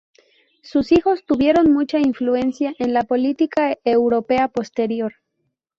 Sus 0.63 0.91
hijos 0.91 1.25
tuvieron 1.27 1.71
mucha 1.71 1.99
influencia 1.99 2.73
en 2.79 2.91
la 2.91 3.03
política 3.03 3.77
europea 3.83 4.47
posterior. 4.47 5.13